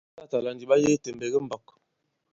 [0.15, 1.65] Latatàla ndi ɓa yege i tèmbèk di i mɓɔ̄k.